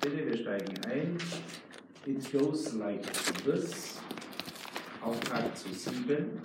Bitte, 0.00 0.26
wir 0.26 0.36
steigen 0.36 0.74
ein. 0.90 1.16
It 2.04 2.32
goes 2.32 2.72
like 2.74 3.02
this. 3.44 3.98
Auftrag 5.00 5.56
zu 5.56 5.72
sieben. 5.72 6.40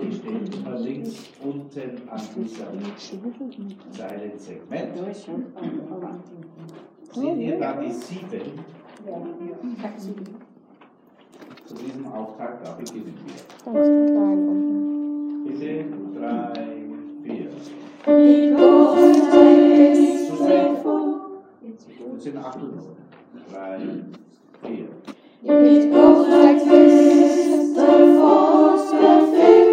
Die 0.00 0.12
stehen 0.12 0.46
immer 0.52 0.78
links 0.78 1.30
unten 1.42 2.08
an 2.08 2.20
dieser 2.36 2.66
Zeilensegment. 3.90 4.96
Seht 7.12 7.36
ihr 7.38 7.58
da 7.58 7.72
die 7.80 7.92
sieben? 7.92 8.64
Zu 11.64 11.74
diesem 11.74 12.06
Auftakt, 12.06 12.66
da 12.66 12.72
beginnen 12.72 13.14
wir. 13.24 13.34
Bitte, 15.44 15.84
drei, 16.18 16.52
vier. 17.22 17.50
Zu 17.50 17.60
spät. 20.36 20.76
Das 22.14 22.22
sind 22.24 22.36
acht 22.38 22.62
Uhr. 22.62 22.96
Drei, 23.50 23.78
vier. 24.62 24.88
It 25.44 25.92
goes 25.92 26.28
like 26.28 26.64
this, 26.64 27.76
the 27.76 27.86
fourth, 28.18 28.90
the 28.90 29.67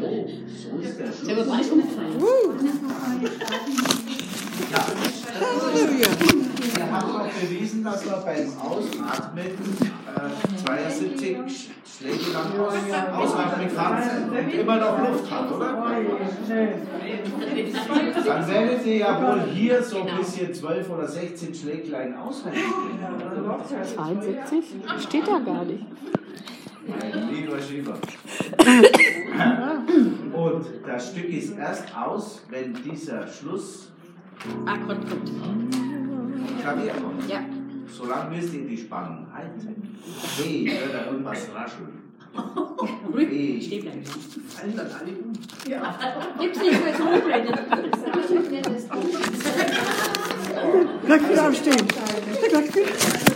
Hallo, 0.00 0.26
so 0.56 0.78
ist 0.82 0.98
der 0.98 1.06
Schluss. 1.12 1.28
Ja. 4.70 4.84
Wir 6.76 6.92
haben 6.92 7.10
auch 7.16 7.28
bewiesen, 7.28 7.84
dass 7.84 8.04
wir 8.04 8.12
beim 8.24 8.52
Ausatmen 8.58 9.46
äh, 9.46 10.64
72 10.64 11.36
Sch- 11.36 11.68
Schläge 11.98 12.30
lang 12.32 12.58
aus, 12.58 12.74
ausatmen 13.14 13.68
kann 13.76 14.30
und 14.30 14.54
immer 14.54 14.76
noch 14.76 14.98
Luft 15.10 15.30
hat, 15.30 15.52
oder? 15.52 15.86
Dann 18.24 18.48
werdet 18.48 18.86
ihr 18.86 18.96
ja 18.96 19.20
wohl 19.22 19.42
hier 19.52 19.82
so 19.82 20.02
ein 20.02 20.16
bisschen 20.18 20.54
12 20.54 20.90
oder 20.90 21.06
16 21.08 21.54
Schläglein 21.54 22.16
aushalten 22.16 22.58
können. 22.58 23.54
72? 23.94 24.64
Steht 25.06 25.26
da 25.28 25.38
gar 25.40 25.64
nicht. 25.64 25.84
Mein 26.86 27.28
lieber 27.34 27.60
Schiefer. 27.60 27.94
Das 31.00 31.12
Stück 31.12 31.30
ist 31.30 31.56
erst 31.56 31.96
aus, 31.96 32.42
wenn 32.50 32.74
dieser 32.74 33.26
Schluss 33.26 33.90
Akkord 34.66 34.98
kommt. 35.08 35.30
Klavier 36.60 36.92
kommt. 36.92 37.26
Ja. 37.26 37.40
Solange 37.90 38.36
müsst 38.36 38.52
ihr 38.52 38.66
die 38.66 38.76
Spannung 38.76 39.26
halten. 39.32 39.98
Hey, 40.36 40.70
hört 40.78 40.92
da 40.92 41.10
irgendwas 41.10 41.48
rascheln. 41.54 42.02
Ruhig. 43.14 43.28
Hey. 43.30 43.62
Stehen 43.62 43.80
bleiben. 43.80 44.04
Fallen 44.46 44.76
dann 44.76 44.90
alle 44.92 45.12
um. 45.12 45.32
Gibt's 46.38 46.60
nicht 46.60 46.84
mehr 46.84 46.94
zu 46.94 47.04
hochblenden. 47.06 47.54
Gleich 51.06 51.30
wieder 51.30 51.48
aufstehen. 51.48 51.88
Gleich 52.50 52.74
wieder. 52.74 53.29